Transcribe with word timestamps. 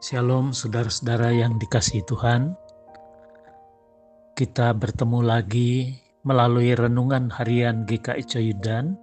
Shalom 0.00 0.56
saudara-saudara 0.56 1.28
yang 1.28 1.60
dikasihi 1.60 2.00
Tuhan. 2.08 2.56
Kita 4.32 4.72
bertemu 4.72 5.20
lagi 5.20 5.92
melalui 6.24 6.72
renungan 6.72 7.28
harian 7.28 7.84
GKI 7.84 8.24
Coyudan 8.24 8.96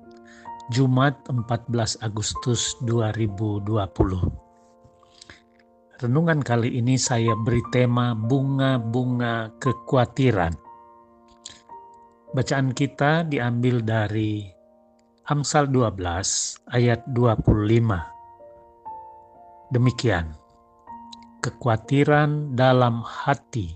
Jumat 0.73 1.15
14 1.29 2.01
Agustus 2.01 2.75
2020. 2.83 3.71
Renungan 6.01 6.41
kali 6.41 6.81
ini 6.81 6.97
saya 6.97 7.37
beri 7.39 7.61
tema 7.69 8.17
bunga-bunga 8.17 9.53
kekhawatiran. 9.61 10.57
Bacaan 12.33 12.73
kita 12.75 13.23
diambil 13.23 13.85
dari 13.85 14.56
Amsal 15.27 15.67
12 15.67 16.71
ayat 16.71 17.03
25. 17.11 17.35
Demikian 19.75 20.31
kekhawatiran 21.43 22.55
dalam 22.55 23.03
hati 23.03 23.75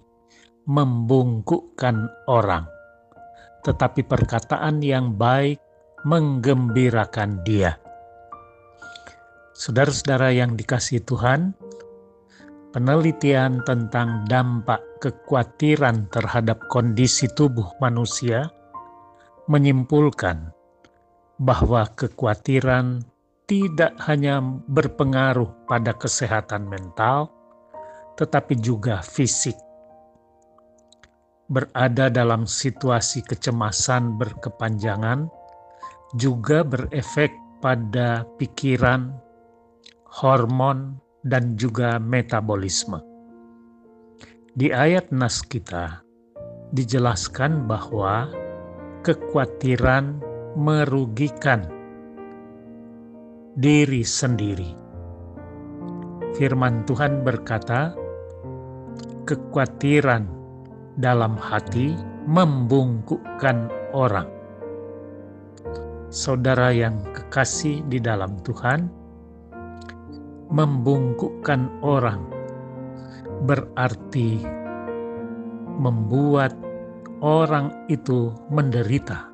membungkukkan 0.64 2.08
orang, 2.32 2.72
tetapi 3.68 4.00
perkataan 4.00 4.80
yang 4.80 5.20
baik 5.20 5.60
menggembirakan 6.08 7.44
dia. 7.44 7.76
Saudara-saudara 9.52 10.32
yang 10.32 10.56
dikasih 10.56 11.04
Tuhan, 11.04 11.52
penelitian 12.72 13.60
tentang 13.68 14.24
dampak 14.24 14.80
kekhawatiran 15.04 16.08
terhadap 16.16 16.64
kondisi 16.72 17.28
tubuh 17.36 17.76
manusia 17.84 18.48
menyimpulkan 19.52 20.56
bahwa 21.42 21.90
kekhawatiran 21.98 23.02
tidak 23.50 23.98
hanya 24.06 24.38
berpengaruh 24.70 25.50
pada 25.66 25.92
kesehatan 25.98 26.70
mental, 26.70 27.34
tetapi 28.16 28.54
juga 28.62 29.02
fisik. 29.02 29.58
Berada 31.52 32.08
dalam 32.08 32.48
situasi 32.48 33.26
kecemasan 33.26 34.16
berkepanjangan 34.22 35.28
juga 36.16 36.64
berefek 36.64 37.34
pada 37.60 38.24
pikiran, 38.40 39.12
hormon, 40.08 40.96
dan 41.28 41.58
juga 41.60 42.00
metabolisme. 42.00 43.04
Di 44.56 44.72
ayat 44.72 45.12
nas 45.12 45.44
kita 45.44 46.00
dijelaskan 46.72 47.68
bahwa 47.68 48.32
kekhawatiran 49.04 50.31
merugikan 50.56 51.64
diri 53.56 54.04
sendiri. 54.04 54.76
Firman 56.36 56.88
Tuhan 56.88 57.24
berkata, 57.28 57.96
kekhawatiran 59.28 60.28
dalam 61.00 61.40
hati 61.40 61.96
membungkukkan 62.28 63.72
orang. 63.96 64.28
Saudara 66.12 66.76
yang 66.76 67.00
kekasih 67.16 67.88
di 67.88 68.00
dalam 68.04 68.36
Tuhan, 68.44 68.92
membungkukkan 70.52 71.80
orang 71.80 72.28
berarti 73.48 74.44
membuat 75.80 76.52
orang 77.24 77.72
itu 77.88 78.36
menderita. 78.52 79.31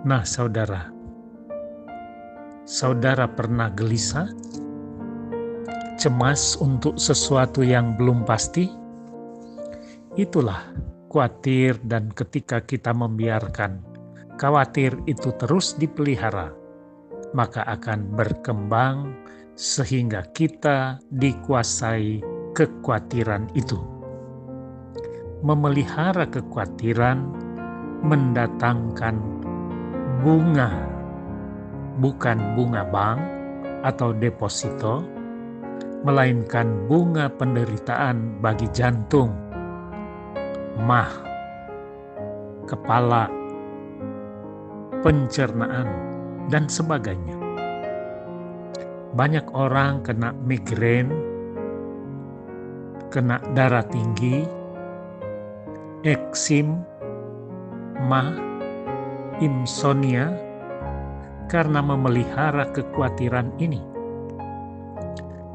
Nah, 0.00 0.24
saudara, 0.24 0.88
saudara 2.64 3.28
pernah 3.28 3.68
gelisah? 3.72 4.28
cemas 6.00 6.56
untuk 6.56 6.96
sesuatu 6.96 7.60
yang 7.60 7.92
belum 8.00 8.24
pasti, 8.24 8.72
itulah 10.16 10.72
khawatir 11.12 11.76
dan 11.84 12.08
ketika 12.16 12.64
kita 12.64 12.96
membiarkan 12.96 13.84
khawatir 14.40 14.96
itu 15.04 15.28
terus 15.36 15.76
dipelihara, 15.76 16.56
maka 17.36 17.68
akan 17.68 18.16
berkembang 18.16 19.12
sehingga 19.60 20.24
kita 20.32 20.96
dikuasai 21.12 22.24
kekhawatiran 22.56 23.52
itu. 23.52 23.76
Memelihara 25.44 26.24
kekhawatiran 26.32 27.28
mendatangkan 28.00 29.39
bunga, 30.20 30.68
bukan 31.96 32.52
bunga 32.52 32.84
bank 32.84 33.20
atau 33.80 34.12
deposito, 34.12 35.00
melainkan 36.04 36.84
bunga 36.84 37.32
penderitaan 37.32 38.40
bagi 38.44 38.68
jantung, 38.68 39.32
mah, 40.84 41.08
kepala, 42.68 43.32
pencernaan, 45.00 45.88
dan 46.52 46.68
sebagainya. 46.68 47.40
Banyak 49.16 49.56
orang 49.56 50.04
kena 50.04 50.36
migrain, 50.44 51.08
kena 53.08 53.40
darah 53.56 53.88
tinggi, 53.88 54.44
eksim, 56.04 56.84
mah, 58.04 58.49
insomnia, 59.40 60.36
karena 61.50 61.82
memelihara 61.82 62.70
kekhawatiran 62.70 63.50
ini 63.58 63.82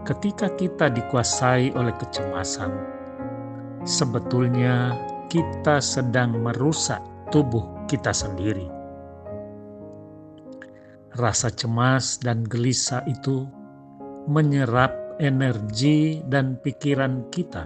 ketika 0.05 0.53
kita 0.53 0.93
dikuasai 0.93 1.73
oleh 1.73 1.93
kecemasan, 1.97 2.69
sebetulnya 3.81 4.93
kita 5.33 5.81
sedang 5.81 6.37
merusak 6.45 7.01
tubuh 7.33 7.65
kita 7.89 8.13
sendiri. 8.13 8.69
Rasa 11.17 11.49
cemas 11.49 12.21
dan 12.21 12.45
gelisah 12.45 13.01
itu 13.09 13.49
menyerap 14.29 14.93
energi 15.17 16.21
dan 16.29 16.61
pikiran 16.61 17.25
kita 17.33 17.65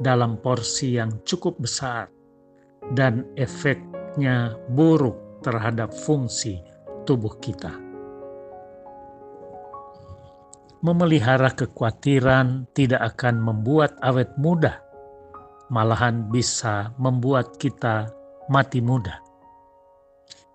dalam 0.00 0.40
porsi 0.40 0.96
yang 0.96 1.12
cukup 1.28 1.60
besar, 1.60 2.08
dan 2.96 3.28
efeknya 3.36 4.56
buruk 4.72 5.29
terhadap 5.42 5.92
fungsi 5.92 6.60
tubuh 7.04 7.36
kita 7.40 7.90
memelihara 10.80 11.52
kekhawatiran 11.52 12.64
tidak 12.72 13.16
akan 13.16 13.36
membuat 13.40 14.00
awet 14.00 14.32
muda, 14.40 14.80
malahan 15.68 16.28
bisa 16.32 16.96
membuat 16.96 17.60
kita 17.60 18.08
mati 18.48 18.80
muda. 18.80 19.20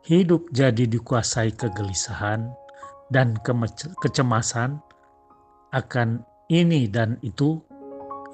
Hidup 0.05 0.49
jadi 0.53 0.85
dikuasai 0.85 1.53
kegelisahan 1.53 2.49
dan 3.09 3.37
kecemasan 4.01 4.77
akan 5.73 6.21
ini 6.49 6.89
dan 6.89 7.17
itu 7.25 7.61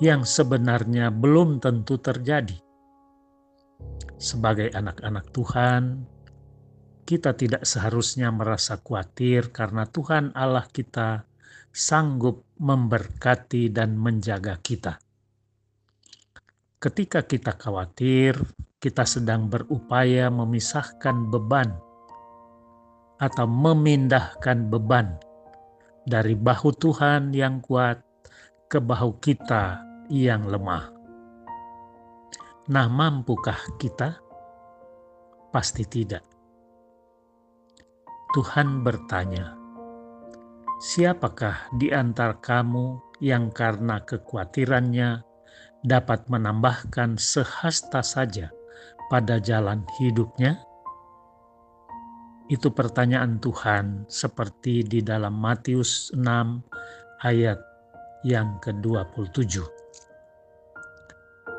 yang 0.03 0.27
sebenarnya 0.27 1.11
belum 1.11 1.63
tentu 1.63 1.99
terjadi. 1.99 2.55
Sebagai 4.19 4.71
anak-anak 4.75 5.31
Tuhan, 5.31 5.83
kita 7.11 7.35
tidak 7.35 7.67
seharusnya 7.67 8.31
merasa 8.31 8.79
khawatir 8.79 9.51
karena 9.51 9.83
Tuhan 9.83 10.31
Allah 10.31 10.63
kita 10.63 11.27
sanggup 11.67 12.47
memberkati 12.55 13.67
dan 13.67 13.99
menjaga 13.99 14.55
kita. 14.63 14.95
Ketika 16.79 17.27
kita 17.27 17.59
khawatir, 17.59 18.39
kita 18.79 19.03
sedang 19.03 19.51
berupaya 19.51 20.31
memisahkan 20.31 21.27
beban 21.27 21.75
atau 23.19 23.43
memindahkan 23.43 24.71
beban 24.71 25.19
dari 26.07 26.39
bahu 26.39 26.71
Tuhan 26.79 27.35
yang 27.35 27.59
kuat 27.59 27.99
ke 28.71 28.79
bahu 28.79 29.19
kita 29.19 29.83
yang 30.07 30.47
lemah. 30.47 30.87
Nah, 32.71 32.87
mampukah 32.87 33.59
kita? 33.75 34.15
Pasti 35.51 35.83
tidak. 35.83 36.30
Tuhan 38.31 38.79
bertanya, 38.79 39.59
Siapakah 40.79 41.67
di 41.75 41.91
antara 41.91 42.39
kamu 42.39 43.19
yang 43.19 43.51
karena 43.51 43.99
kekhawatirannya 44.07 45.19
dapat 45.83 46.31
menambahkan 46.31 47.19
sehasta 47.19 47.99
saja 47.99 48.47
pada 49.11 49.35
jalan 49.35 49.83
hidupnya? 49.99 50.63
Itu 52.47 52.71
pertanyaan 52.71 53.43
Tuhan 53.43 54.07
seperti 54.07 54.87
di 54.87 55.03
dalam 55.03 55.35
Matius 55.35 56.15
6 56.15 56.23
ayat 57.27 57.59
yang 58.23 58.63
ke-27. 58.63 59.59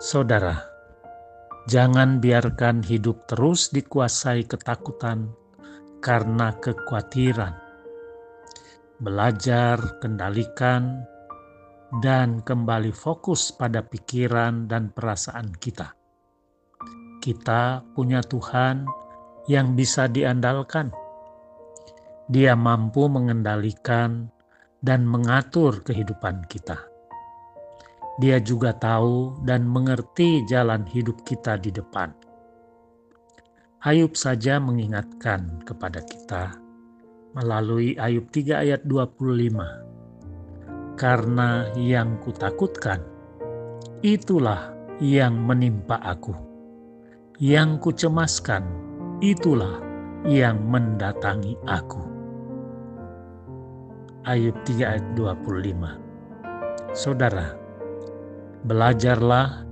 Saudara, 0.01 0.57
jangan 1.69 2.17
biarkan 2.17 2.81
hidup 2.81 3.29
terus 3.29 3.69
dikuasai 3.69 4.49
ketakutan 4.49 5.42
karena 6.03 6.51
kekhawatiran. 6.59 7.55
Belajar, 8.99 10.03
kendalikan, 10.03 11.07
dan 12.03 12.43
kembali 12.43 12.91
fokus 12.91 13.55
pada 13.55 13.87
pikiran 13.87 14.67
dan 14.67 14.91
perasaan 14.91 15.55
kita. 15.55 15.95
Kita 17.23 17.87
punya 17.95 18.19
Tuhan 18.19 18.83
yang 19.47 19.79
bisa 19.79 20.11
diandalkan. 20.11 20.91
Dia 22.27 22.59
mampu 22.59 23.07
mengendalikan 23.07 24.27
dan 24.83 25.07
mengatur 25.07 25.87
kehidupan 25.87 26.51
kita. 26.51 26.83
Dia 28.19 28.43
juga 28.43 28.75
tahu 28.75 29.45
dan 29.47 29.69
mengerti 29.71 30.43
jalan 30.51 30.83
hidup 30.89 31.23
kita 31.23 31.61
di 31.61 31.71
depan. 31.71 32.32
Ayub 33.83 34.15
saja 34.15 34.63
mengingatkan 34.63 35.59
kepada 35.67 36.07
kita 36.07 36.55
melalui 37.35 37.99
Ayub 37.99 38.31
3 38.31 38.63
ayat 38.63 38.87
25. 38.87 40.95
Karena 40.95 41.67
yang 41.75 42.15
kutakutkan, 42.23 43.03
itulah 44.07 44.71
yang 45.03 45.35
menimpa 45.35 45.99
aku. 45.99 46.31
Yang 47.43 47.91
kucemaskan, 47.91 48.63
itulah 49.19 49.83
yang 50.31 50.63
mendatangi 50.63 51.59
aku. 51.67 52.07
Ayub 54.31 54.55
3 54.63 54.95
ayat 54.95 55.07
25 55.19 56.95
Saudara, 56.95 57.59
belajarlah 58.63 59.67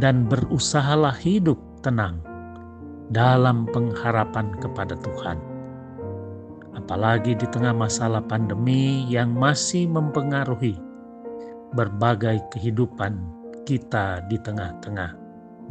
dan 0.00 0.24
berusahalah 0.24 1.20
hidup 1.20 1.60
tenang 1.84 2.24
dalam 3.10 3.66
pengharapan 3.70 4.50
kepada 4.58 4.98
Tuhan. 4.98 5.38
Apalagi 6.76 7.34
di 7.34 7.46
tengah 7.50 7.72
masalah 7.72 8.22
pandemi 8.22 9.06
yang 9.08 9.32
masih 9.32 9.88
mempengaruhi 9.88 10.76
berbagai 11.74 12.38
kehidupan 12.54 13.18
kita 13.66 14.22
di 14.30 14.38
tengah-tengah 14.38 15.18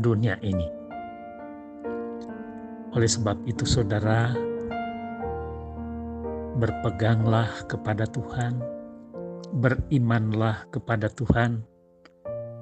dunia 0.04 0.36
ini. 0.44 0.68
Oleh 2.96 3.08
sebab 3.08 3.40
itu, 3.48 3.64
saudara, 3.64 4.32
berpeganglah 6.56 7.48
kepada 7.68 8.08
Tuhan, 8.08 8.60
berimanlah 9.60 10.68
kepada 10.72 11.12
Tuhan, 11.12 11.64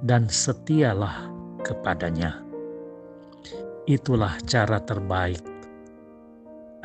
dan 0.05 0.25
setialah 0.27 1.29
kepadanya. 1.61 2.42
Itulah 3.83 4.39
cara 4.47 4.79
terbaik 4.79 5.43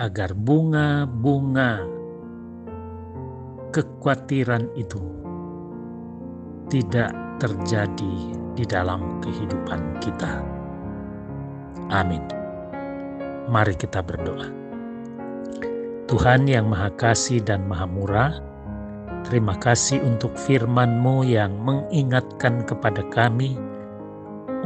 agar 0.03 0.35
bunga-bunga 0.35 1.87
kekhawatiran 3.71 4.67
itu 4.75 4.99
tidak 6.67 7.15
terjadi 7.39 8.15
di 8.59 8.65
dalam 8.67 9.23
kehidupan 9.23 10.03
kita. 10.03 10.43
Amin. 11.95 12.27
Mari 13.47 13.79
kita 13.79 14.03
berdoa. 14.03 14.51
Tuhan 16.11 16.51
yang 16.51 16.67
Maha 16.67 16.91
Kasih 16.99 17.47
dan 17.47 17.63
Maha 17.71 17.87
Murah, 17.87 18.33
terima 19.23 19.55
kasih 19.55 20.03
untuk 20.03 20.35
firman-Mu 20.35 21.23
yang 21.31 21.55
mengingatkan 21.63 22.67
kepada 22.67 23.07
kami 23.15 23.68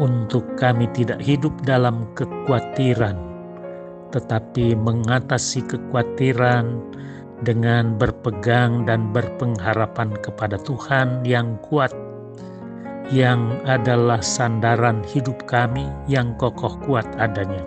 untuk 0.00 0.44
kami 0.56 0.88
tidak 0.96 1.20
hidup 1.20 1.52
dalam 1.64 2.08
kekhawatiran, 2.16 3.18
tetapi 4.12 4.72
mengatasi 4.76 5.64
kekhawatiran 5.68 6.80
dengan 7.42 7.98
berpegang 7.98 8.86
dan 8.86 9.10
berpengharapan 9.10 10.14
kepada 10.22 10.56
Tuhan 10.62 11.26
yang 11.26 11.58
kuat, 11.66 11.92
yang 13.10 13.58
adalah 13.66 14.22
sandaran 14.22 15.02
hidup 15.10 15.42
kami 15.44 15.90
yang 16.08 16.32
kokoh 16.38 16.78
kuat 16.86 17.04
adanya. 17.18 17.60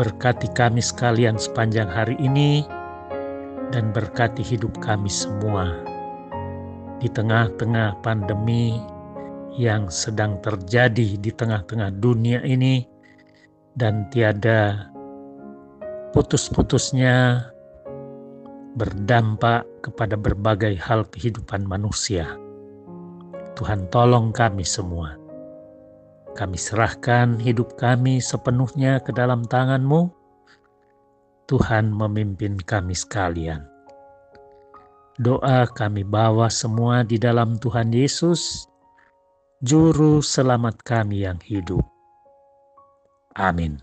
Berkati 0.00 0.48
kami 0.56 0.80
sekalian 0.80 1.36
sepanjang 1.36 1.86
hari 1.86 2.16
ini, 2.18 2.64
dan 3.72 3.92
berkati 3.92 4.44
hidup 4.44 4.72
kami 4.84 5.08
semua 5.08 5.72
di 7.00 7.08
tengah-tengah 7.08 7.98
pandemi 8.04 8.78
yang 9.56 9.92
sedang 9.92 10.40
terjadi 10.40 11.20
di 11.20 11.30
tengah-tengah 11.32 11.92
dunia 12.00 12.40
ini 12.44 12.88
dan 13.76 14.08
tiada 14.08 14.88
putus-putusnya 16.12 17.48
berdampak 18.76 19.64
kepada 19.84 20.16
berbagai 20.16 20.76
hal 20.80 21.04
kehidupan 21.08 21.68
manusia. 21.68 22.36
Tuhan 23.52 23.88
tolong 23.92 24.32
kami 24.32 24.64
semua. 24.64 25.20
Kami 26.32 26.56
serahkan 26.56 27.36
hidup 27.36 27.76
kami 27.76 28.16
sepenuhnya 28.16 29.04
ke 29.04 29.12
dalam 29.12 29.44
tangan-Mu. 29.44 30.08
Tuhan 31.44 31.92
memimpin 31.92 32.56
kami 32.64 32.96
sekalian. 32.96 33.68
Doa 35.20 35.68
kami 35.68 36.08
bawa 36.08 36.48
semua 36.48 37.04
di 37.04 37.20
dalam 37.20 37.60
Tuhan 37.60 37.92
Yesus, 37.92 38.64
Juru 39.62 40.18
Selamat 40.26 40.82
kami 40.82 41.22
yang 41.22 41.38
hidup. 41.38 41.86
Amin. 43.38 43.78